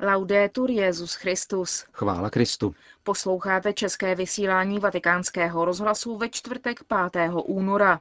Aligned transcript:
Laudetur 0.00 0.70
Jezus 0.70 1.14
Christus. 1.14 1.84
Chvála 1.92 2.30
Kristu. 2.30 2.74
Posloucháte 3.02 3.72
české 3.72 4.14
vysílání 4.14 4.78
Vatikánského 4.78 5.64
rozhlasu 5.64 6.16
ve 6.16 6.28
čtvrtek 6.28 6.80
5. 7.12 7.30
února. 7.44 8.00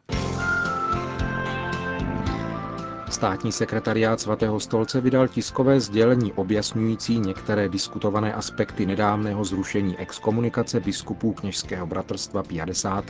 Státní 3.09 3.51
sekretariát 3.51 4.19
svatého 4.19 4.59
stolce 4.59 5.01
vydal 5.01 5.27
tiskové 5.27 5.79
sdělení 5.79 6.33
objasňující 6.33 7.19
některé 7.19 7.69
diskutované 7.69 8.33
aspekty 8.33 8.85
nedávného 8.85 9.45
zrušení 9.45 9.97
exkomunikace 9.97 10.79
biskupů 10.79 11.33
kněžského 11.33 11.87
bratrstva 11.87 12.43
50. 12.43 13.05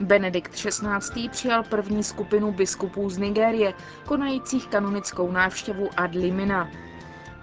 Benedikt 0.00 0.52
XVI. 0.52 1.28
přijal 1.28 1.62
první 1.62 2.04
skupinu 2.04 2.52
biskupů 2.52 3.10
z 3.10 3.18
Nigérie, 3.18 3.74
konajících 4.06 4.66
kanonickou 4.66 5.32
návštěvu 5.32 5.88
ad 5.96 6.14
limina. 6.14 6.70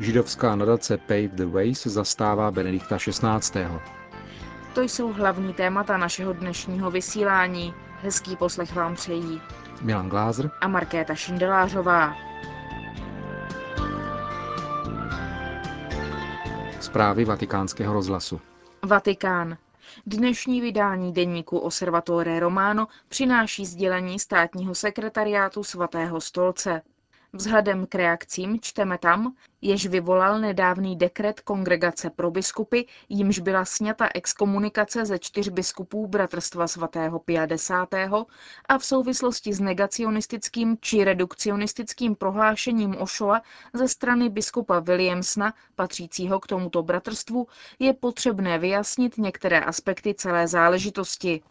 Židovská 0.02 0.56
nadace 0.56 0.98
Pave 0.98 1.28
the 1.28 1.46
Ways 1.46 1.84
zastává 1.88 2.52
Benedikta 2.52 2.98
XVI. 2.98 3.68
To 4.74 4.82
jsou 4.82 5.14
hlavní 5.14 5.54
témata 5.54 5.98
našeho 5.98 6.34
dnešního 6.34 6.92
vysílání. 6.92 7.74
Hezký 8.02 8.36
poslech 8.36 8.76
vám 8.76 8.96
přejí 8.96 9.42
Milan 9.82 10.10
Glázer 10.10 10.52
a 10.62 10.68
Markéta 10.68 11.16
Šindelářová. 11.16 12.16
Zprávy 16.80 17.26
vatikánského 17.26 17.94
rozhlasu. 17.94 18.42
Vatikán. 18.86 19.58
Dnešní 20.06 20.62
vydání 20.62 21.14
deníku 21.14 21.58
Osservatore 21.58 22.40
Romano 22.40 22.88
přináší 23.08 23.66
sdělení 23.66 24.20
státního 24.20 24.76
sekretariátu 24.76 25.64
svatého 25.64 26.22
stolce. 26.22 26.82
Vzhledem 27.34 27.88
k 27.88 27.96
reakcím 27.96 28.60
čteme 28.62 28.98
tam, 28.98 29.36
jež 29.62 29.88
vyvolal 29.88 30.40
nedávný 30.40 30.96
dekret 30.96 31.40
Kongregace 31.40 32.10
pro 32.10 32.32
biskupy, 32.32 32.82
jimž 33.10 33.40
byla 33.40 33.66
sněta 33.66 34.10
exkomunikace 34.16 35.06
ze 35.06 35.20
čtyř 35.20 35.50
biskupů 35.50 36.08
Bratrstva 36.08 36.68
svatého 36.68 37.20
50. 37.20 37.90
a 38.70 38.78
v 38.78 38.86
souvislosti 38.86 39.54
s 39.54 39.60
negacionistickým 39.60 40.78
či 40.82 41.04
redukcionistickým 41.04 42.16
prohlášením 42.16 42.96
Ošoa 43.02 43.42
ze 43.74 43.88
strany 43.88 44.30
biskupa 44.30 44.80
Williamsna, 44.80 45.54
patřícího 45.76 46.40
k 46.40 46.48
tomuto 46.48 46.84
bratrstvu, 46.84 47.48
je 47.80 47.94
potřebné 47.94 48.60
vyjasnit 48.60 49.18
některé 49.18 49.60
aspekty 49.60 50.14
celé 50.14 50.48
záležitosti. 50.48 51.42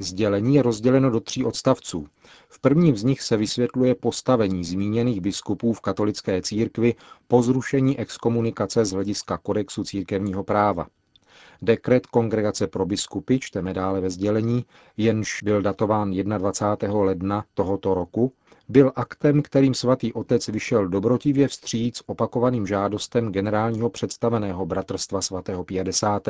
Sdělení 0.00 0.54
je 0.54 0.62
rozděleno 0.62 1.10
do 1.10 1.20
tří 1.20 1.44
odstavců. 1.44 2.06
V 2.48 2.60
prvním 2.60 2.96
z 2.96 3.04
nich 3.04 3.22
se 3.22 3.36
vysvětluje 3.36 3.94
postavení 3.94 4.64
zmíněných 4.64 5.20
biskupů 5.20 5.72
v 5.72 5.80
katolické 5.80 6.42
církvi 6.42 6.94
po 7.28 7.42
zrušení 7.42 7.98
exkomunikace 7.98 8.84
z 8.84 8.92
hlediska 8.92 9.38
kodexu 9.38 9.84
církevního 9.84 10.44
práva. 10.44 10.86
Dekret 11.62 12.06
Kongregace 12.06 12.66
pro 12.66 12.86
biskupy, 12.86 13.38
čteme 13.38 13.74
dále 13.74 14.00
ve 14.00 14.10
sdělení, 14.10 14.64
jenž 14.96 15.42
byl 15.42 15.62
datován 15.62 16.10
21. 16.10 16.98
ledna 16.98 17.44
tohoto 17.54 17.94
roku, 17.94 18.32
byl 18.68 18.92
aktem, 18.96 19.42
kterým 19.42 19.74
svatý 19.74 20.12
otec 20.12 20.48
vyšel 20.48 20.88
dobrotivě 20.88 21.48
vstříc 21.48 22.02
opakovaným 22.06 22.66
žádostem 22.66 23.32
generálního 23.32 23.90
představeného 23.90 24.66
bratrstva 24.66 25.22
svatého 25.22 25.64
50. 25.64 26.28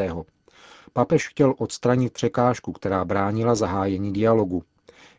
Papež 0.93 1.29
chtěl 1.29 1.55
odstranit 1.59 2.13
překážku, 2.13 2.73
která 2.73 3.05
bránila 3.05 3.55
zahájení 3.55 4.13
dialogu. 4.13 4.63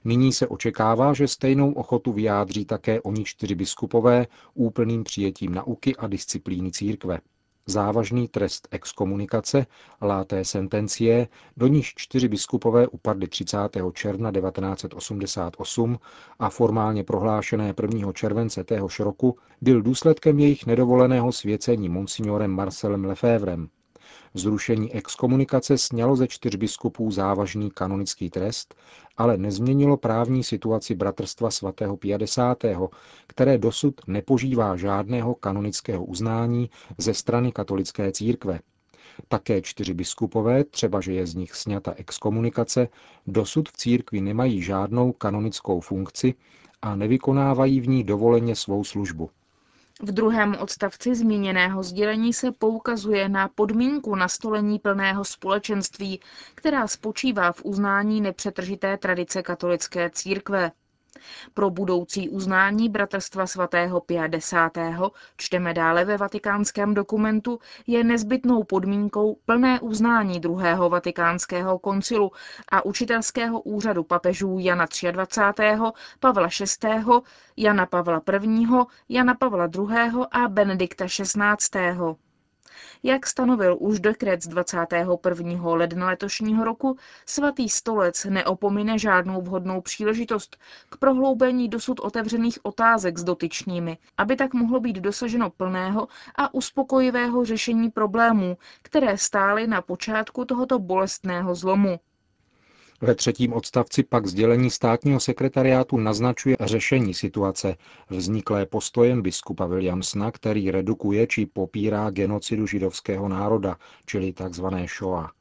Nyní 0.03 0.33
se 0.33 0.47
očekává, 0.47 1.13
že 1.13 1.27
stejnou 1.27 1.71
ochotu 1.71 2.13
vyjádří 2.13 2.65
také 2.65 3.01
oni 3.01 3.23
čtyři 3.23 3.55
biskupové 3.55 4.27
úplným 4.53 5.03
přijetím 5.03 5.53
nauky 5.53 5.95
a 5.95 6.07
disciplíny 6.07 6.71
církve. 6.71 7.19
Závažný 7.65 8.27
trest 8.27 8.67
exkomunikace, 8.71 9.65
láté 10.01 10.45
sentencie, 10.45 11.27
do 11.57 11.67
níž 11.67 11.93
čtyři 11.97 12.27
biskupové 12.27 12.87
upadly 12.87 13.27
30. 13.27 13.57
června 13.93 14.31
1988 14.31 15.99
a 16.39 16.49
formálně 16.49 17.03
prohlášené 17.03 17.73
1. 17.81 18.13
července 18.13 18.63
téhož 18.63 18.99
roku, 18.99 19.37
byl 19.61 19.81
důsledkem 19.81 20.39
jejich 20.39 20.65
nedovoleného 20.65 21.31
svěcení 21.31 21.89
monsignorem 21.89 22.51
Marcelem 22.51 23.05
Lefevrem. 23.05 23.69
Zrušení 24.33 24.93
exkomunikace 24.93 25.77
snělo 25.77 26.15
ze 26.15 26.27
čtyř 26.27 26.55
biskupů 26.55 27.11
závažný 27.11 27.71
kanonický 27.71 28.29
trest, 28.29 28.75
ale 29.17 29.37
nezměnilo 29.37 29.97
právní 29.97 30.43
situaci 30.43 30.95
bratrstva 30.95 31.51
svatého 31.51 31.97
50., 31.97 32.63
které 33.27 33.57
dosud 33.57 34.01
nepožívá 34.07 34.75
žádného 34.75 35.35
kanonického 35.35 36.05
uznání 36.05 36.69
ze 36.97 37.13
strany 37.13 37.51
katolické 37.51 38.11
církve. 38.11 38.59
Také 39.27 39.61
čtyři 39.61 39.93
biskupové, 39.93 40.63
třeba 40.63 41.01
že 41.01 41.13
je 41.13 41.27
z 41.27 41.35
nich 41.35 41.55
sněta 41.55 41.93
exkomunikace, 41.97 42.87
dosud 43.27 43.69
v 43.69 43.73
církvi 43.73 44.21
nemají 44.21 44.61
žádnou 44.61 45.11
kanonickou 45.11 45.79
funkci 45.79 46.33
a 46.81 46.95
nevykonávají 46.95 47.81
v 47.81 47.87
ní 47.87 48.03
dovoleně 48.03 48.55
svou 48.55 48.83
službu. 48.83 49.29
V 50.01 50.11
druhém 50.11 50.55
odstavci 50.59 51.15
zmíněného 51.15 51.83
sdělení 51.83 52.33
se 52.33 52.51
poukazuje 52.51 53.29
na 53.29 53.47
podmínku 53.47 54.15
nastolení 54.15 54.79
plného 54.79 55.25
společenství, 55.25 56.19
která 56.55 56.87
spočívá 56.87 57.51
v 57.51 57.61
uznání 57.65 58.21
nepřetržité 58.21 58.97
tradice 58.97 59.43
katolické 59.43 60.09
církve. 60.09 60.71
Pro 61.53 61.69
budoucí 61.69 62.29
uznání 62.29 62.89
Bratrstva 62.89 63.47
svatého 63.47 64.01
50. 64.01 64.71
čteme 65.37 65.73
dále 65.73 66.05
ve 66.05 66.17
vatikánském 66.17 66.93
dokumentu, 66.93 67.59
je 67.87 68.03
nezbytnou 68.03 68.63
podmínkou 68.63 69.37
plné 69.45 69.79
uznání 69.79 70.39
druhého 70.39 70.89
vatikánského 70.89 71.79
koncilu 71.79 72.31
a 72.71 72.85
učitelského 72.85 73.61
úřadu 73.61 74.03
papežů 74.03 74.57
Jana 74.59 74.85
23., 75.11 75.63
Pavla 76.19 76.47
VI., 76.83 77.03
Jana 77.57 77.85
Pavla 77.85 78.21
I., 78.33 78.65
Jana 79.09 79.35
Pavla 79.35 79.69
II. 79.77 80.25
a 80.31 80.47
Benedikta 80.47 81.05
XVI. 81.05 82.19
Jak 83.03 83.27
stanovil 83.27 83.77
už 83.79 83.99
dekret 83.99 84.43
z 84.43 84.47
21. 84.47 85.59
ledna 85.63 86.07
letošního 86.07 86.63
roku, 86.63 86.97
svatý 87.25 87.69
stolec 87.69 88.25
neopomine 88.25 88.99
žádnou 88.99 89.41
vhodnou 89.41 89.81
příležitost 89.81 90.57
k 90.89 90.97
prohloubení 90.97 91.69
dosud 91.69 91.99
otevřených 91.99 92.59
otázek 92.63 93.17
s 93.17 93.23
dotyčnými, 93.23 93.97
aby 94.17 94.35
tak 94.35 94.53
mohlo 94.53 94.79
být 94.79 94.95
dosaženo 94.95 95.49
plného 95.49 96.07
a 96.35 96.53
uspokojivého 96.53 97.45
řešení 97.45 97.91
problémů, 97.91 98.57
které 98.81 99.17
stály 99.17 99.67
na 99.67 99.81
počátku 99.81 100.45
tohoto 100.45 100.79
bolestného 100.79 101.55
zlomu. 101.55 101.99
Ve 103.01 103.15
třetím 103.15 103.53
odstavci 103.53 104.03
pak 104.03 104.27
sdělení 104.27 104.69
státního 104.69 105.19
sekretariátu 105.19 105.97
naznačuje 105.97 106.57
řešení 106.59 107.13
situace 107.13 107.75
vzniklé 108.09 108.65
postojem 108.65 109.21
biskupa 109.21 109.65
Williamsna, 109.65 110.31
který 110.31 110.71
redukuje 110.71 111.27
či 111.27 111.45
popírá 111.45 112.09
genocidu 112.09 112.67
židovského 112.67 113.27
národa, 113.27 113.77
čili 114.05 114.33
tzv. 114.33 114.65
Shoah. 114.97 115.38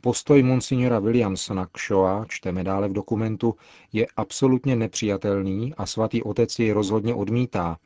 Postoj 0.00 0.42
monsignora 0.42 0.98
Williamsona 0.98 1.66
k 1.66 1.78
Shoah, 1.78 2.26
čteme 2.28 2.64
dále 2.64 2.88
v 2.88 2.92
dokumentu, 2.92 3.54
je 3.92 4.06
absolutně 4.16 4.76
nepřijatelný 4.76 5.74
a 5.74 5.86
svatý 5.86 6.22
otec 6.22 6.58
jej 6.58 6.72
rozhodně 6.72 7.14
odmítá, 7.14 7.78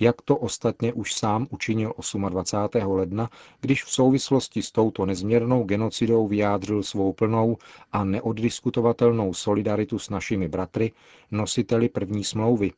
jak 0.00 0.22
to 0.22 0.36
ostatně 0.36 0.92
už 0.92 1.14
sám 1.14 1.46
učinil 1.50 1.92
28. 2.28 2.90
ledna, 2.92 3.30
když 3.60 3.84
v 3.84 3.90
souvislosti 3.90 4.62
s 4.62 4.72
touto 4.72 5.06
nezměrnou 5.06 5.64
genocidou 5.64 6.28
vyjádřil 6.28 6.82
svou 6.82 7.12
plnou 7.12 7.56
a 7.92 8.04
neoddiskutovatelnou 8.04 9.34
solidaritu 9.34 9.98
s 9.98 10.10
našimi 10.10 10.48
bratry, 10.48 10.92
nositeli 11.30 11.88
první 11.88 12.24
smlouvy, 12.24 12.72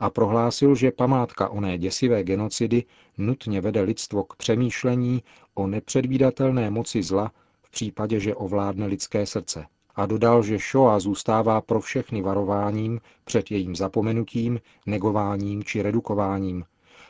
a 0.00 0.10
prohlásil, 0.10 0.74
že 0.74 0.92
památka 0.92 1.48
oné 1.48 1.78
děsivé 1.78 2.24
genocidy 2.24 2.84
nutně 3.18 3.60
vede 3.60 3.80
lidstvo 3.80 4.24
k 4.24 4.36
přemýšlení 4.36 5.22
o 5.54 5.66
nepředvídatelné 5.66 6.70
moci 6.70 7.02
zla 7.02 7.32
v 7.70 7.72
případě, 7.72 8.20
že 8.20 8.34
ovládne 8.34 8.86
lidské 8.86 9.26
srdce. 9.26 9.66
A 9.96 10.06
dodal, 10.06 10.42
že 10.42 10.58
Shoah 10.58 11.00
zůstává 11.00 11.60
pro 11.60 11.80
všechny 11.80 12.22
varováním 12.22 13.00
před 13.24 13.50
jejím 13.50 13.76
zapomenutím, 13.76 14.60
negováním 14.86 15.64
či 15.64 15.82
redukováním, 15.82 16.64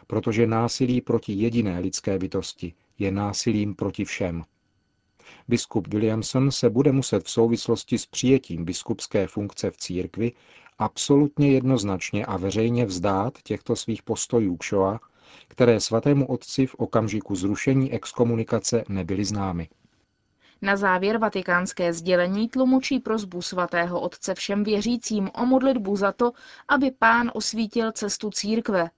protože 0.07 0.47
násilí 0.47 1.01
proti 1.01 1.33
jediné 1.33 1.81
lidské 1.81 2.19
bytosti 2.19 2.75
je 2.99 3.11
násilím 3.11 3.75
proti 3.75 4.05
všem. 4.05 4.45
Biskup 5.49 5.87
Williamson 5.87 6.51
se 6.51 6.71
bude 6.71 6.93
muset 6.93 7.25
v 7.25 7.31
souvislosti 7.31 7.99
s 7.99 8.07
přijetím 8.07 8.65
biskupské 8.65 9.27
funkce 9.27 9.71
v 9.71 9.77
církvi 9.77 10.33
absolutně 10.79 11.53
jednoznačně 11.53 12.27
a 12.27 12.37
veřejně 12.37 12.87
vzdát 12.87 13.43
těchto 13.43 13.77
svých 13.77 14.03
postojů 14.03 14.57
k 14.57 14.65
Shoah, 14.65 15.11
které 15.49 15.81
svatému 15.81 16.27
otci 16.27 16.67
v 16.67 16.75
okamžiku 16.75 17.35
zrušení 17.35 17.93
exkomunikace 17.93 18.85
nebyly 18.89 19.25
známy. 19.25 19.69
Na 20.63 20.77
závěr 20.77 21.19
vatikánské 21.19 21.93
sdělení 21.93 22.49
tlumočí 22.49 22.99
prozbu 22.99 23.43
svatého 23.43 24.01
otce 24.01 24.35
všem 24.35 24.65
věřícím 24.65 25.31
o 25.35 25.47
modlitbu 25.47 25.97
za 25.97 26.13
to, 26.13 26.33
aby 26.69 26.91
pán 26.91 27.31
osvítil 27.35 27.93
cestu 27.93 28.31
církve, 28.31 28.91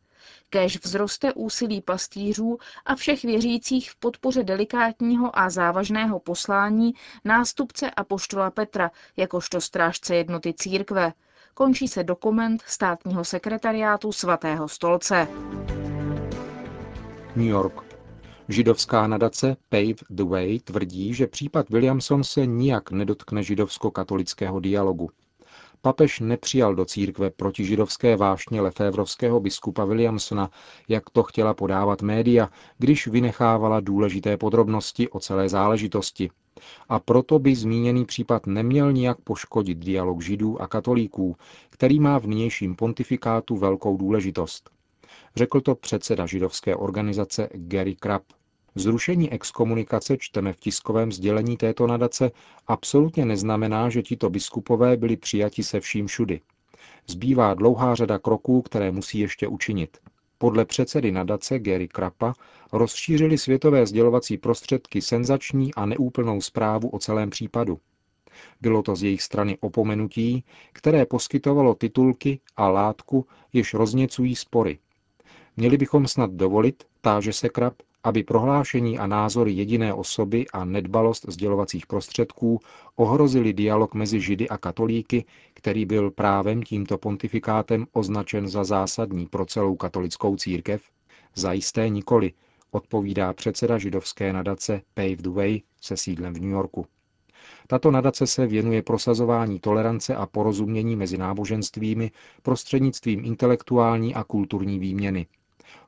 Kéž 0.50 0.78
vzroste 0.78 1.32
úsilí 1.32 1.80
pastýřů 1.80 2.58
a 2.86 2.94
všech 2.94 3.22
věřících 3.22 3.90
v 3.90 3.96
podpoře 3.96 4.42
delikátního 4.42 5.38
a 5.38 5.50
závažného 5.50 6.20
poslání 6.20 6.94
nástupce 7.24 7.90
a 7.90 8.04
poštola 8.04 8.50
Petra, 8.50 8.90
jakožto 9.16 9.60
strážce 9.60 10.16
jednoty 10.16 10.54
církve. 10.54 11.12
Končí 11.54 11.88
se 11.88 12.04
dokument 12.04 12.62
státního 12.66 13.24
sekretariátu 13.24 14.12
svatého 14.12 14.68
stolce. 14.68 15.28
New 17.36 17.46
York. 17.46 17.91
Židovská 18.52 19.06
nadace 19.06 19.56
Pave 19.68 19.94
the 20.10 20.24
Way 20.24 20.58
tvrdí, 20.58 21.14
že 21.14 21.26
případ 21.26 21.70
Williamson 21.70 22.24
se 22.24 22.46
nijak 22.46 22.90
nedotkne 22.90 23.42
židovsko-katolického 23.42 24.60
dialogu. 24.60 25.10
Papež 25.82 26.20
nepřijal 26.20 26.74
do 26.74 26.84
církve 26.84 27.30
protižidovské 27.30 28.16
vášně 28.16 28.60
lefévrovského 28.60 29.40
biskupa 29.40 29.84
Williamsona, 29.84 30.50
jak 30.88 31.10
to 31.10 31.22
chtěla 31.22 31.54
podávat 31.54 32.02
média, 32.02 32.48
když 32.78 33.06
vynechávala 33.06 33.80
důležité 33.80 34.36
podrobnosti 34.36 35.08
o 35.08 35.20
celé 35.20 35.48
záležitosti. 35.48 36.30
A 36.88 36.98
proto 36.98 37.38
by 37.38 37.54
zmíněný 37.54 38.04
případ 38.04 38.46
neměl 38.46 38.92
nijak 38.92 39.20
poškodit 39.20 39.78
dialog 39.78 40.22
židů 40.22 40.62
a 40.62 40.66
katolíků, 40.66 41.36
který 41.70 42.00
má 42.00 42.18
v 42.18 42.26
nynějším 42.26 42.76
pontifikátu 42.76 43.56
velkou 43.56 43.96
důležitost. 43.96 44.70
Řekl 45.36 45.60
to 45.60 45.74
předseda 45.74 46.26
židovské 46.26 46.76
organizace 46.76 47.48
Gary 47.52 47.94
Krapp. 47.94 48.24
Zrušení 48.74 49.32
exkomunikace, 49.32 50.16
čteme 50.18 50.52
v 50.52 50.56
tiskovém 50.56 51.12
sdělení 51.12 51.56
této 51.56 51.86
nadace, 51.86 52.30
absolutně 52.66 53.24
neznamená, 53.24 53.90
že 53.90 54.02
tito 54.02 54.30
biskupové 54.30 54.96
byli 54.96 55.16
přijati 55.16 55.62
se 55.62 55.80
vším 55.80 56.06
všudy. 56.06 56.40
Zbývá 57.06 57.54
dlouhá 57.54 57.94
řada 57.94 58.18
kroků, 58.18 58.62
které 58.62 58.90
musí 58.90 59.18
ještě 59.18 59.48
učinit. 59.48 59.98
Podle 60.38 60.64
předsedy 60.64 61.12
nadace 61.12 61.58
Gary 61.58 61.88
Krapa 61.88 62.34
rozšířili 62.72 63.38
světové 63.38 63.86
sdělovací 63.86 64.38
prostředky 64.38 65.02
senzační 65.02 65.74
a 65.74 65.86
neúplnou 65.86 66.40
zprávu 66.40 66.88
o 66.88 66.98
celém 66.98 67.30
případu. 67.30 67.78
Bylo 68.60 68.82
to 68.82 68.96
z 68.96 69.02
jejich 69.02 69.22
strany 69.22 69.58
opomenutí, 69.60 70.44
které 70.72 71.06
poskytovalo 71.06 71.74
titulky 71.74 72.40
a 72.56 72.68
látku, 72.68 73.26
jež 73.52 73.74
rozněcují 73.74 74.36
spory. 74.36 74.78
Měli 75.56 75.76
bychom 75.76 76.08
snad 76.08 76.30
dovolit, 76.30 76.84
táže 77.00 77.32
se 77.32 77.48
Krap, 77.48 77.74
aby 78.04 78.22
prohlášení 78.22 78.98
a 78.98 79.06
názory 79.06 79.52
jediné 79.52 79.94
osoby 79.94 80.46
a 80.52 80.64
nedbalost 80.64 81.26
sdělovacích 81.28 81.86
prostředků 81.86 82.60
ohrozili 82.96 83.52
dialog 83.52 83.94
mezi 83.94 84.20
Židy 84.20 84.48
a 84.48 84.58
katolíky, 84.58 85.24
který 85.54 85.84
byl 85.84 86.10
právem 86.10 86.62
tímto 86.62 86.98
pontifikátem 86.98 87.86
označen 87.92 88.48
za 88.48 88.64
zásadní 88.64 89.26
pro 89.26 89.46
celou 89.46 89.76
katolickou 89.76 90.36
církev? 90.36 90.82
Zajisté 91.34 91.88
nikoli, 91.88 92.32
odpovídá 92.70 93.32
předseda 93.32 93.78
židovské 93.78 94.32
nadace 94.32 94.82
Pave 94.94 95.16
the 95.16 95.30
Way 95.30 95.60
se 95.80 95.96
sídlem 95.96 96.34
v 96.34 96.40
New 96.40 96.50
Yorku. 96.50 96.86
Tato 97.66 97.90
nadace 97.90 98.26
se 98.26 98.46
věnuje 98.46 98.82
prosazování 98.82 99.60
tolerance 99.60 100.14
a 100.14 100.26
porozumění 100.26 100.96
mezi 100.96 101.18
náboženstvími 101.18 102.10
prostřednictvím 102.42 103.24
intelektuální 103.24 104.14
a 104.14 104.24
kulturní 104.24 104.78
výměny– 104.78 105.26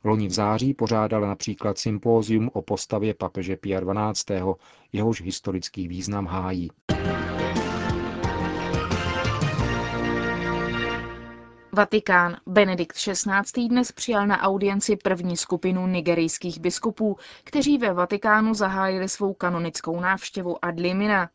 Loni 0.05 0.29
v 0.29 0.33
září 0.33 0.75
pořádala 0.75 1.29
například 1.29 1.79
sympózium 1.79 2.51
o 2.53 2.63
postavě 2.63 3.15
papeže 3.15 3.57
Pia 3.57 3.81
XII., 3.81 4.41
jehož 4.93 5.23
historický 5.23 5.89
význam 5.89 6.27
hájí. 6.27 6.71
Vatikán. 11.73 12.37
Benedikt 12.47 12.97
XVI. 12.97 13.69
dnes 13.69 13.93
přijal 13.93 14.27
na 14.27 14.41
audienci 14.43 14.97
první 14.97 15.37
skupinu 15.37 15.87
nigerijských 15.87 16.61
biskupů, 16.61 17.17
kteří 17.45 17.79
ve 17.79 17.93
Vatikánu 17.93 18.55
zahájili 18.55 19.09
svou 19.09 19.35
kanonickou 19.35 20.01
návštěvu 20.01 20.65
ad 20.65 20.81
limina. 20.81 21.31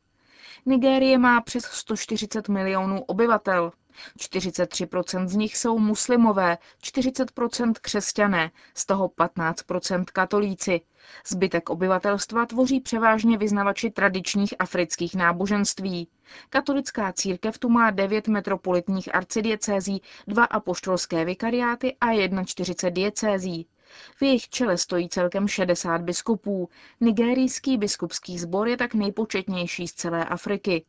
Nigérie 0.66 1.18
má 1.18 1.42
přes 1.42 1.63
140 1.63 2.50
milionů 2.50 3.04
obyvatel. 3.04 3.72
43% 4.18 5.28
z 5.28 5.36
nich 5.36 5.57
jsou 5.57 5.80
muslimové, 5.80 6.57
40% 6.84 7.74
křesťané, 7.81 8.51
z 8.74 8.86
toho 8.86 9.07
15% 9.07 10.06
katolíci. 10.13 10.81
Zbytek 11.28 11.69
obyvatelstva 11.69 12.46
tvoří 12.46 12.80
převážně 12.81 13.38
vyznavači 13.38 13.92
tradičních 13.92 14.54
afrických 14.60 15.16
náboženství. 15.16 16.07
Katolická 16.50 17.13
církev 17.13 17.57
tu 17.57 17.69
má 17.69 17.92
9 17.92 18.28
metropolitních 18.28 19.16
arcidiecézí, 19.16 20.01
dva 20.28 20.44
apoštolské 20.44 21.25
vikariáty 21.25 21.96
a 22.01 22.07
41 22.46 22.90
diecézí. 22.90 23.68
V 24.16 24.22
jejich 24.22 24.50
čele 24.50 24.78
stojí 24.78 25.10
celkem 25.10 25.48
60 25.48 26.01
biskupů. 26.01 26.69
Nigerijský 27.01 27.78
biskupský 27.78 28.40
sbor 28.40 28.68
je 28.68 28.78
tak 28.78 28.94
nejpočetnější 28.94 29.88
z 29.88 29.94
celé 29.94 30.25
Afriky. 30.25 30.86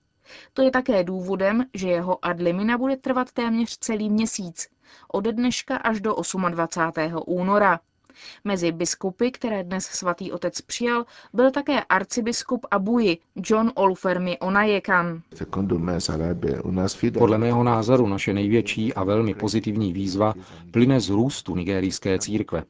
To 0.52 0.62
je 0.62 0.70
také 0.70 1.04
důvodem, 1.04 1.64
že 1.74 1.88
jeho 1.88 2.24
adlimina 2.24 2.78
bude 2.78 2.96
trvat 2.96 3.32
téměř 3.32 3.78
celý 3.78 4.10
měsíc, 4.10 4.68
od 5.12 5.24
dneška 5.24 5.76
až 5.76 6.00
do 6.00 6.14
28. 6.50 7.22
února. 7.26 7.80
Mezi 8.44 8.72
biskupy, 8.72 9.30
které 9.30 9.64
dnes 9.64 9.84
svatý 9.84 10.32
otec 10.32 10.60
přijal, 10.60 11.04
byl 11.32 11.50
také 11.50 11.80
arcibiskup 11.84 12.66
Abuji 12.70 13.18
John 13.36 13.72
Olfermi 13.74 14.38
Onajekan. 14.38 15.22
Podle 17.18 17.38
mého 17.38 17.64
názoru 17.64 18.06
naše 18.06 18.32
největší 18.32 18.94
a 18.94 19.04
velmi 19.04 19.34
pozitivní 19.34 19.92
výzva 19.92 20.34
plyne 20.70 21.00
z 21.00 21.08
růstu 21.10 21.56
nigerijské 21.56 22.18
církve 22.18 22.64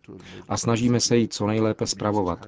a 0.48 0.56
snažíme 0.56 1.00
se 1.00 1.16
ji 1.16 1.28
co 1.28 1.46
nejlépe 1.46 1.86
spravovat. 1.86 2.46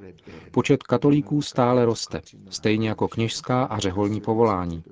Počet 0.51 0.83
katolíků 0.83 1.43
stále 1.43 1.85
roste, 1.85 2.21
stejně 2.51 2.89
jako 2.89 3.09
kněžská 3.09 3.65
a 3.65 3.79
řeholní 3.79 4.21
povolání. 4.21 4.83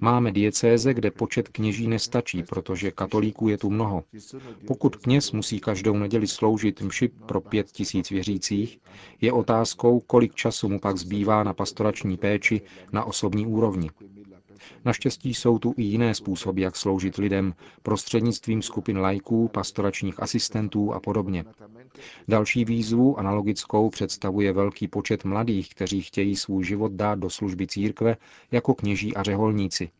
Máme 0.00 0.32
diecéze, 0.32 0.94
kde 0.94 1.10
počet 1.10 1.48
kněží 1.48 1.86
nestačí, 1.86 2.42
protože 2.42 2.90
katolíků 2.90 3.48
je 3.48 3.58
tu 3.58 3.70
mnoho. 3.70 4.04
Pokud 4.66 4.96
kněz 4.96 5.32
musí 5.32 5.60
každou 5.60 5.96
neděli 5.96 6.26
sloužit 6.26 6.80
mši 6.82 7.08
pro 7.08 7.40
pět 7.40 7.66
tisíc 7.72 8.10
věřících, 8.10 8.78
je 9.20 9.32
otázkou, 9.32 10.00
kolik 10.00 10.34
času 10.34 10.68
mu 10.68 10.80
pak 10.80 10.96
zbývá 10.96 11.42
na 11.44 11.54
pastorační 11.54 12.16
péči 12.16 12.60
na 12.92 13.04
osobní 13.04 13.46
úrovni. 13.46 13.90
Naštěstí 14.84 15.34
jsou 15.34 15.58
tu 15.58 15.74
i 15.76 15.82
jiné 15.82 16.14
způsoby, 16.14 16.62
jak 16.62 16.76
sloužit 16.76 17.16
lidem, 17.16 17.54
prostřednictvím 17.82 18.62
skupin 18.62 18.98
lajků, 18.98 19.48
pastoračních 19.48 20.22
asistentů 20.22 20.92
a 20.92 21.00
podobně. 21.00 21.44
Další 22.28 22.64
výzvu, 22.64 23.18
analogickou, 23.18 23.90
představuje 23.90 24.52
velký 24.52 24.88
počet 24.88 25.24
mladých, 25.24 25.68
kteří 25.70 26.02
chtějí 26.02 26.36
svůj 26.36 26.64
život 26.64 26.92
dát 26.92 27.18
do 27.18 27.30
služby 27.30 27.66
církve 27.66 28.16
jako 28.50 28.74
kněží 28.74 29.16
a 29.16 29.22
řeholníci. 29.22 29.90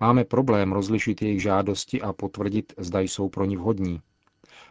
Máme 0.00 0.24
problém 0.24 0.72
rozlišit 0.72 1.22
jejich 1.22 1.42
žádosti 1.42 2.02
a 2.02 2.12
potvrdit, 2.12 2.72
zda 2.78 3.00
jsou 3.00 3.28
pro 3.28 3.44
ní 3.44 3.56
vhodní. 3.56 4.00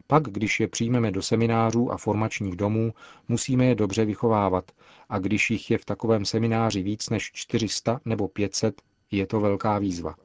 Pak, 0.07 0.24
když 0.24 0.60
je 0.60 0.67
přijmeme 0.67 1.12
do 1.12 1.22
seminářů 1.22 1.91
a 1.91 1.98
formačních 1.98 2.55
domů, 2.55 2.93
musíme 3.27 3.65
je 3.65 3.75
dobře 3.75 4.05
vychovávat 4.05 4.72
a 5.10 5.19
když 5.19 5.51
jich 5.51 5.72
je 5.72 5.77
v 5.77 5.86
takovém 5.86 6.25
semináři 6.25 6.83
víc 6.83 7.10
než 7.10 7.31
400 7.33 8.00
nebo 8.05 8.27
500, 8.27 8.81
je 9.12 9.27
to 9.27 9.39
velká 9.39 9.79
výzva. 9.79 10.15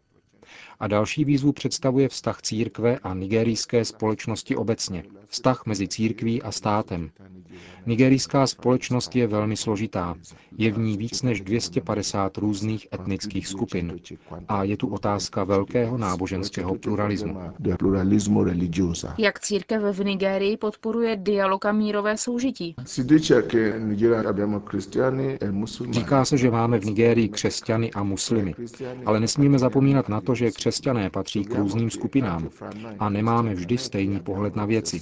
A 0.80 0.86
další 0.86 1.24
výzvu 1.24 1.52
představuje 1.52 2.08
vztah 2.08 2.42
církve 2.42 2.98
a 3.02 3.14
nigerijské 3.14 3.84
společnosti 3.84 4.56
obecně, 4.56 5.04
vztah 5.28 5.66
mezi 5.66 5.88
církví 5.88 6.42
a 6.42 6.52
státem. 6.52 7.10
Nigerijská 7.86 8.46
společnost 8.46 9.16
je 9.16 9.26
velmi 9.26 9.56
složitá. 9.56 10.14
Je 10.58 10.72
v 10.72 10.78
ní 10.78 10.96
víc 10.96 11.22
než 11.22 11.40
250 11.40 12.38
různých 12.38 12.88
etnických 12.94 13.48
skupin. 13.48 13.92
A 14.48 14.62
je 14.64 14.76
tu 14.76 14.86
otázka 14.88 15.44
velkého 15.44 15.98
náboženského 15.98 16.74
pluralismu. 16.74 17.40
Jak 19.18 19.40
církev 19.40 19.82
v 19.82 20.04
Nigérii 20.04 20.56
podporuje 20.56 21.16
dialog 21.16 21.64
a 21.64 21.72
mírové 21.72 22.16
soužití? 22.16 22.74
Říká 25.90 26.24
se, 26.24 26.38
že 26.38 26.50
máme 26.50 26.78
v 26.80 26.84
Nigérii 26.84 27.28
křesťany 27.28 27.92
a 27.92 28.02
muslimy, 28.02 28.54
ale 29.06 29.20
nesmíme 29.20 29.58
zapomínat 29.58 30.08
na 30.08 30.20
to, 30.20 30.34
že 30.38 30.50
křesťané 30.50 31.10
patří 31.10 31.44
k 31.44 31.54
různým 31.54 31.90
skupinám 31.90 32.50
a 32.98 33.08
nemáme 33.08 33.54
vždy 33.54 33.78
stejný 33.78 34.20
pohled 34.20 34.56
na 34.56 34.64
věci. 34.64 35.00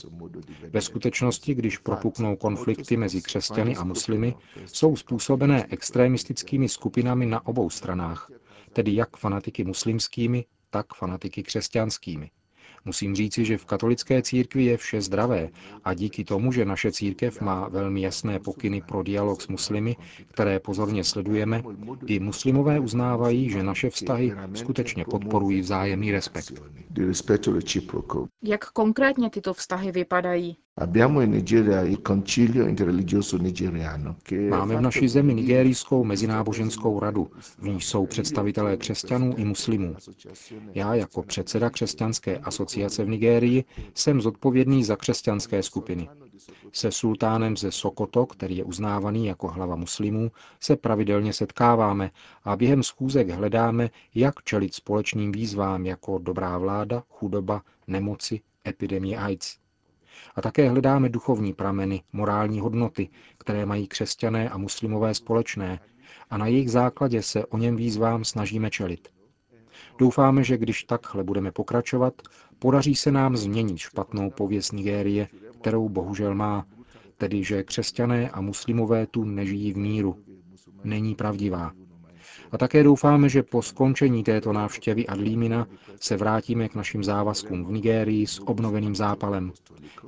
Ve 0.70 0.80
skutečnosti, 0.80 1.54
když 1.54 1.78
propuknou 1.78 2.36
konflikty 2.36 2.96
mezi 2.96 3.22
křesťany 3.22 3.76
a 3.76 3.84
muslimy, 3.84 4.34
jsou 4.66 4.96
způsobené 4.96 5.66
extremistickými 5.70 6.68
skupinami 6.68 7.26
na 7.26 7.46
obou 7.46 7.70
stranách, 7.70 8.30
tedy 8.72 8.94
jak 8.94 9.16
fanatiky 9.16 9.64
muslimskými, 9.64 10.44
tak 10.70 10.86
fanatiky 10.94 11.42
křesťanskými. 11.42 12.30
Musím 12.84 13.14
říci, 13.14 13.44
že 13.44 13.58
v 13.58 13.64
katolické 13.64 14.22
církvi 14.22 14.64
je 14.64 14.76
vše 14.76 15.00
zdravé 15.00 15.48
a 15.84 15.94
díky 15.94 16.24
tomu, 16.24 16.52
že 16.52 16.64
naše 16.64 16.92
církev 16.92 17.40
má 17.40 17.68
velmi 17.68 18.02
jasné 18.02 18.38
pokyny 18.38 18.82
pro 18.82 19.02
dialog 19.02 19.42
s 19.42 19.48
muslimy, 19.48 19.96
které 20.26 20.60
pozorně 20.60 21.04
sledujeme, 21.04 21.62
i 22.06 22.20
muslimové 22.20 22.80
uznávají, 22.80 23.50
že 23.50 23.62
naše 23.62 23.90
vztahy 23.90 24.32
skutečně 24.54 25.04
podporují 25.04 25.60
vzájemný 25.60 26.12
respekt. 26.12 26.52
Jak 28.42 28.70
konkrétně 28.70 29.30
tyto 29.30 29.54
vztahy 29.54 29.92
vypadají? 29.92 30.56
Máme 34.50 34.76
v 34.76 34.80
naší 34.80 35.08
zemi 35.08 35.34
Nigerijskou 35.34 36.04
mezináboženskou 36.04 37.00
radu, 37.00 37.30
v 37.58 37.68
níž 37.68 37.86
jsou 37.86 38.06
představitelé 38.06 38.76
křesťanů 38.76 39.34
i 39.36 39.44
muslimů. 39.44 39.96
Já 40.74 40.94
jako 40.94 41.22
předseda 41.22 41.70
křesťanské 41.70 42.38
asociace 42.38 43.04
v 43.04 43.08
Nigérii 43.08 43.64
jsem 43.94 44.20
zodpovědný 44.20 44.84
za 44.84 44.96
křesťanské 44.96 45.62
skupiny. 45.62 46.08
Se 46.72 46.92
sultánem 46.92 47.56
ze 47.56 47.72
Sokoto, 47.72 48.26
který 48.26 48.56
je 48.56 48.64
uznávaný 48.64 49.26
jako 49.26 49.48
hlava 49.48 49.76
muslimů, 49.76 50.30
se 50.60 50.76
pravidelně 50.76 51.32
setkáváme 51.32 52.10
a 52.44 52.56
během 52.56 52.82
schůzek 52.82 53.30
hledáme, 53.30 53.90
jak 54.14 54.42
čelit 54.42 54.74
společným 54.74 55.32
výzvám 55.32 55.86
jako 55.86 56.18
dobrá 56.18 56.58
vláda, 56.58 57.02
chudoba, 57.10 57.62
nemoci, 57.86 58.40
epidemie 58.68 59.18
AIDS. 59.18 59.65
A 60.34 60.42
také 60.42 60.70
hledáme 60.70 61.08
duchovní 61.08 61.52
prameny, 61.52 62.02
morální 62.12 62.60
hodnoty, 62.60 63.08
které 63.38 63.66
mají 63.66 63.86
křesťané 63.88 64.48
a 64.48 64.58
muslimové 64.58 65.14
společné, 65.14 65.80
a 66.30 66.38
na 66.38 66.46
jejich 66.46 66.70
základě 66.70 67.22
se 67.22 67.46
o 67.46 67.58
něm 67.58 67.76
výzvám 67.76 68.24
snažíme 68.24 68.70
čelit. 68.70 69.08
Doufáme, 69.98 70.44
že 70.44 70.58
když 70.58 70.84
takhle 70.84 71.24
budeme 71.24 71.52
pokračovat, 71.52 72.14
podaří 72.58 72.94
se 72.94 73.12
nám 73.12 73.36
změnit 73.36 73.78
špatnou 73.78 74.30
pověst 74.30 74.72
Nigérie, 74.72 75.28
kterou 75.60 75.88
bohužel 75.88 76.34
má, 76.34 76.66
tedy 77.16 77.44
že 77.44 77.62
křesťané 77.62 78.30
a 78.30 78.40
muslimové 78.40 79.06
tu 79.06 79.24
nežijí 79.24 79.72
v 79.72 79.76
míru. 79.76 80.16
Není 80.84 81.14
pravdivá. 81.14 81.72
A 82.52 82.58
také 82.58 82.82
doufáme, 82.82 83.28
že 83.28 83.42
po 83.42 83.62
skončení 83.62 84.24
této 84.24 84.52
návštěvy 84.52 85.06
Adlímina 85.06 85.66
se 86.00 86.16
vrátíme 86.16 86.68
k 86.68 86.74
našim 86.74 87.04
závazkům 87.04 87.64
v 87.64 87.72
Nigérii 87.72 88.26
s 88.26 88.48
obnoveným 88.48 88.96
zápalem. 88.96 89.52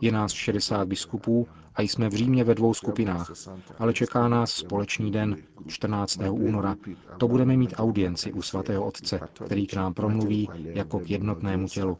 Je 0.01 0.13
nás 0.13 0.33
60 0.33 0.89
biskupů 0.89 1.49
a 1.79 1.83
jsme 1.83 2.09
v 2.09 2.13
Římě 2.13 2.45
ve 2.45 2.55
dvou 2.55 2.75
skupinách, 2.75 3.33
ale 3.79 3.95
čeká 3.95 4.29
nás 4.29 4.51
společný 4.51 5.11
den 5.11 5.37
14. 5.67 6.19
února. 6.31 6.77
To 7.19 7.29
budeme 7.29 7.57
mít 7.57 7.75
audienci 7.77 8.33
u 8.33 8.43
svatého 8.43 8.85
otce, 8.85 9.21
který 9.45 9.67
k 9.67 9.75
nám 9.75 9.95
promluví 9.95 10.49
jako 10.55 10.99
k 10.99 11.11
jednotnému 11.11 11.69
tělu. 11.69 11.99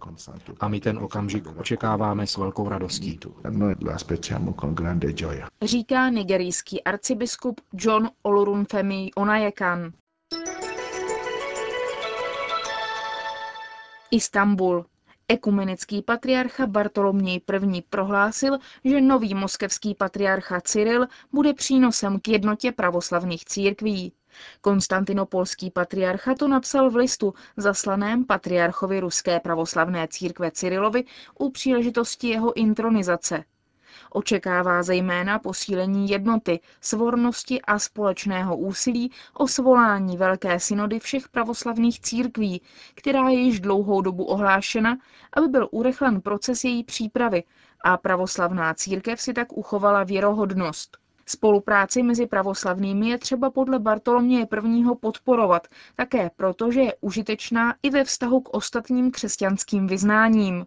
A 0.61 0.69
my 0.69 0.81
ten 0.81 0.99
okamžik 0.99 1.49
očekáváme 1.57 2.27
s 2.27 2.37
velkou 2.37 2.69
radostí. 2.69 3.19
Říká 5.63 6.09
nigerijský 6.09 6.85
arcibiskup 6.85 7.61
John 7.75 8.09
Olurunfemi 8.23 9.11
Onayekan. 9.17 9.93
Istanbul. 14.11 14.87
Ekumenický 15.29 16.03
patriarcha 16.03 16.67
Bartoloměj 16.67 17.41
I. 17.75 17.83
prohlásil, 17.91 18.59
že 18.85 19.01
nový 19.01 19.35
moskevský 19.35 19.95
patriarcha 19.95 20.61
Cyril 20.61 21.07
bude 21.33 21.55
přínosem 21.55 22.21
k 22.21 22.29
jednotě 22.29 22.73
pravoslavných 22.73 23.45
církví. 23.45 24.13
Konstantinopolský 24.61 25.71
patriarcha 25.71 26.35
to 26.35 26.49
napsal 26.49 26.91
v 26.91 26.97
listu 26.97 27.35
zaslaném 27.57 28.25
patriarchovi 28.25 29.01
Ruské 29.01 29.41
pravoslavné 29.41 30.09
církve 30.09 30.51
Cyrilovi 30.51 31.05
u 31.39 31.51
příležitosti 31.51 32.29
jeho 32.29 32.57
intronizace. 32.57 33.45
Očekává 34.11 34.83
zejména 34.83 35.39
posílení 35.39 36.09
jednoty, 36.09 36.61
svornosti 36.81 37.63
a 37.63 37.79
společného 37.79 38.57
úsilí 38.57 39.13
o 39.35 39.49
svolání 39.49 40.17
Velké 40.17 40.61
synody 40.61 40.99
všech 40.99 41.29
pravoslavných 41.29 42.01
církví, 42.01 42.63
která 42.95 43.29
je 43.29 43.41
již 43.41 43.61
dlouhou 43.61 44.01
dobu 44.01 44.25
ohlášena, 44.25 44.99
aby 45.33 45.49
byl 45.49 45.69
urychlen 45.71 46.21
proces 46.21 46.65
její 46.65 46.85
přípravy 46.85 47.45
a 47.85 47.97
pravoslavná 47.97 48.75
církev 48.75 49.21
si 49.21 49.33
tak 49.33 49.53
uchovala 49.53 50.05
věrohodnost. 50.05 50.99
Spolupráci 51.27 52.03
mezi 52.03 52.27
pravoslavnými 52.27 53.09
je 53.09 53.19
třeba 53.19 53.51
podle 53.51 53.79
Bartoloměje 53.79 54.47
I. 54.65 54.85
podporovat, 55.01 55.69
také 55.97 56.31
proto, 56.37 56.73
že 56.73 56.81
je 56.81 56.97
užitečná 57.01 57.75
i 57.83 57.91
ve 57.91 58.05
vztahu 58.05 58.41
k 58.41 58.55
ostatním 58.55 59.11
křesťanským 59.11 59.87
vyznáním. 59.87 60.67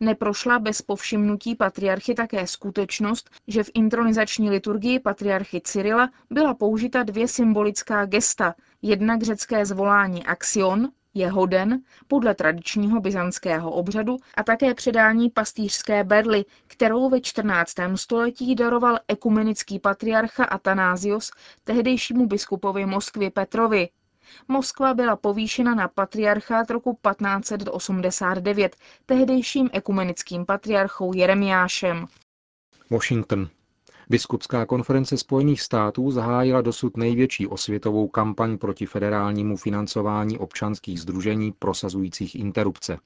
Neprošla 0.00 0.58
bez 0.58 0.82
povšimnutí 0.82 1.54
patriarchy 1.54 2.14
také 2.14 2.46
skutečnost, 2.46 3.30
že 3.48 3.62
v 3.62 3.70
intronizační 3.74 4.50
liturgii 4.50 5.00
patriarchy 5.00 5.60
Cyrila 5.60 6.10
byla 6.30 6.54
použita 6.54 7.02
dvě 7.02 7.28
symbolická 7.28 8.06
gesta. 8.06 8.54
Jednak 8.82 9.22
řecké 9.22 9.66
zvolání 9.66 10.24
axion, 10.24 10.88
jeho 11.14 11.46
den, 11.46 11.82
podle 12.08 12.34
tradičního 12.34 13.00
byzantského 13.00 13.70
obřadu 13.70 14.16
a 14.34 14.42
také 14.42 14.74
předání 14.74 15.30
pastýřské 15.30 16.04
berly, 16.04 16.44
kterou 16.66 17.08
ve 17.10 17.20
14. 17.20 17.72
století 17.94 18.54
daroval 18.54 18.98
ekumenický 19.08 19.78
patriarcha 19.78 20.44
Atanázios 20.44 21.30
tehdejšímu 21.64 22.26
biskupovi 22.26 22.86
Moskvy 22.86 23.30
Petrovi. 23.30 23.88
Moskva 24.48 24.94
byla 24.94 25.16
povýšena 25.16 25.74
na 25.74 25.88
patriarchát 25.88 26.70
roku 26.70 26.98
1589 27.10 28.76
tehdejším 29.06 29.70
ekumenickým 29.72 30.46
patriarchou 30.46 31.12
Jeremiášem. 31.14 32.06
Washington. 32.90 33.48
Biskupská 34.10 34.66
konference 34.66 35.16
Spojených 35.16 35.60
států 35.60 36.10
zahájila 36.10 36.60
dosud 36.60 36.96
největší 36.96 37.46
osvětovou 37.46 38.08
kampaň 38.08 38.58
proti 38.58 38.86
federálnímu 38.86 39.56
financování 39.56 40.38
občanských 40.38 41.00
združení 41.00 41.52
prosazujících 41.52 42.34
interrupce. 42.36 42.98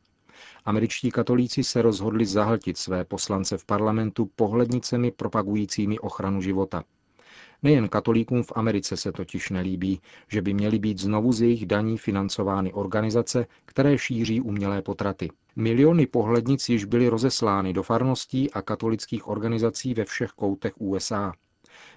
Američtí 0.64 1.10
katolíci 1.10 1.64
se 1.64 1.82
rozhodli 1.82 2.26
zahltit 2.26 2.78
své 2.78 3.04
poslance 3.04 3.58
v 3.58 3.64
parlamentu 3.66 4.30
pohlednicemi 4.36 5.10
propagujícími 5.10 5.98
ochranu 5.98 6.40
života. 6.40 6.84
Nejen 7.62 7.88
katolíkům 7.88 8.42
v 8.42 8.52
Americe 8.54 8.96
se 8.96 9.12
totiž 9.12 9.50
nelíbí, 9.50 10.00
že 10.28 10.42
by 10.42 10.54
měly 10.54 10.78
být 10.78 10.98
znovu 10.98 11.32
z 11.32 11.42
jejich 11.42 11.66
daní 11.66 11.98
financovány 11.98 12.72
organizace, 12.72 13.46
které 13.64 13.98
šíří 13.98 14.40
umělé 14.40 14.82
potraty. 14.82 15.28
Miliony 15.56 16.06
pohlednic 16.06 16.68
již 16.68 16.84
byly 16.84 17.08
rozeslány 17.08 17.72
do 17.72 17.82
farností 17.82 18.50
a 18.50 18.62
katolických 18.62 19.28
organizací 19.28 19.94
ve 19.94 20.04
všech 20.04 20.30
koutech 20.30 20.72
USA. 20.78 21.32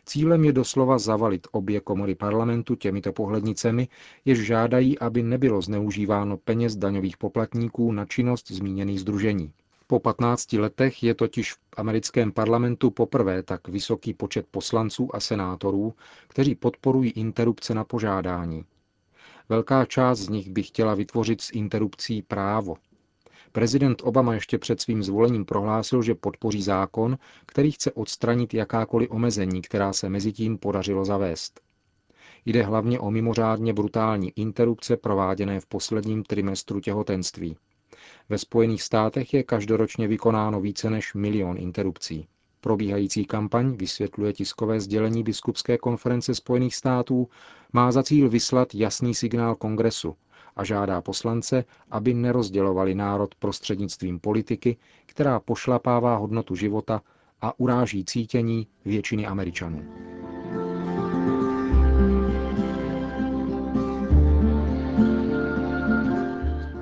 Cílem 0.05 0.45
je 0.45 0.53
doslova 0.53 0.99
zavalit 0.99 1.47
obě 1.51 1.79
komory 1.79 2.15
parlamentu 2.15 2.75
těmito 2.75 3.13
pohlednicemi, 3.13 3.87
jež 4.25 4.39
žádají, 4.39 4.99
aby 4.99 5.23
nebylo 5.23 5.61
zneužíváno 5.61 6.37
peněz 6.37 6.75
daňových 6.75 7.17
poplatníků 7.17 7.91
na 7.91 8.05
činnost 8.05 8.51
zmíněných 8.51 8.99
združení. 8.99 9.53
Po 9.87 9.99
15 9.99 10.53
letech 10.53 11.03
je 11.03 11.13
totiž 11.13 11.53
v 11.53 11.57
americkém 11.77 12.31
parlamentu 12.31 12.91
poprvé 12.91 13.43
tak 13.43 13.67
vysoký 13.67 14.13
počet 14.13 14.45
poslanců 14.51 15.15
a 15.15 15.19
senátorů, 15.19 15.93
kteří 16.27 16.55
podporují 16.55 17.11
interrupce 17.11 17.73
na 17.73 17.83
požádání. 17.83 18.65
Velká 19.49 19.85
část 19.85 20.19
z 20.19 20.29
nich 20.29 20.49
by 20.49 20.63
chtěla 20.63 20.95
vytvořit 20.95 21.41
s 21.41 21.51
interrupcí 21.53 22.21
právo. 22.21 22.75
Prezident 23.51 24.01
Obama 24.05 24.33
ještě 24.33 24.57
před 24.57 24.81
svým 24.81 25.03
zvolením 25.03 25.45
prohlásil, 25.45 26.01
že 26.01 26.15
podpoří 26.15 26.61
zákon, 26.61 27.17
který 27.45 27.71
chce 27.71 27.91
odstranit 27.91 28.53
jakákoliv 28.53 29.11
omezení, 29.11 29.61
která 29.61 29.93
se 29.93 30.09
mezi 30.09 30.33
tím 30.33 30.57
podařilo 30.57 31.05
zavést. 31.05 31.61
Jde 32.45 32.63
hlavně 32.63 32.99
o 32.99 33.11
mimořádně 33.11 33.73
brutální 33.73 34.31
interrupce 34.35 34.97
prováděné 34.97 35.59
v 35.59 35.65
posledním 35.65 36.23
trimestru 36.23 36.79
těhotenství. 36.79 37.57
Ve 38.29 38.37
Spojených 38.37 38.83
státech 38.83 39.33
je 39.33 39.43
každoročně 39.43 40.07
vykonáno 40.07 40.61
více 40.61 40.89
než 40.89 41.13
milion 41.13 41.57
interrupcí. 41.57 42.27
Probíhající 42.61 43.25
kampaň, 43.25 43.75
vysvětluje 43.77 44.33
tiskové 44.33 44.79
sdělení 44.79 45.23
Biskupské 45.23 45.77
konference 45.77 46.35
Spojených 46.35 46.75
států, 46.75 47.29
má 47.73 47.91
za 47.91 48.03
cíl 48.03 48.29
vyslat 48.29 48.75
jasný 48.75 49.15
signál 49.15 49.55
kongresu 49.55 50.15
a 50.55 50.63
žádá 50.63 51.01
poslance, 51.01 51.65
aby 51.91 52.13
nerozdělovali 52.13 52.95
národ 52.95 53.35
prostřednictvím 53.35 54.19
politiky, 54.19 54.77
která 55.05 55.39
pošlapává 55.39 56.15
hodnotu 56.15 56.55
života 56.55 57.01
a 57.41 57.59
uráží 57.59 58.05
cítění 58.05 58.67
většiny 58.85 59.25
Američanů. 59.25 59.85